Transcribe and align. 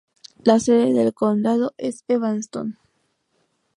La 0.43 0.59
sede 0.59 0.93
del 0.93 1.13
condado 1.13 1.75
es 1.77 2.03
Evanston. 2.07 2.79